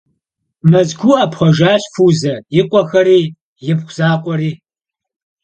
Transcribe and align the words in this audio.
Мэзкуу 0.71 1.15
ӏэпхъуэжащ 1.19 1.83
Фузэ 1.93 2.35
и 2.59 2.61
къуэхэри, 2.69 3.19
ипхъу 3.69 3.93
закъуэри. 3.95 4.51